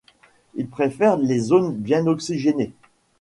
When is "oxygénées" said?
2.07-2.71